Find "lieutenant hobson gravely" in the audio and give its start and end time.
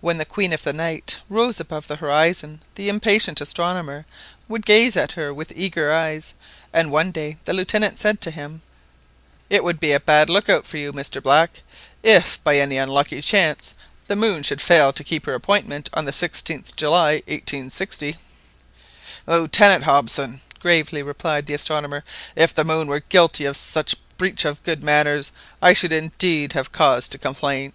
19.28-21.00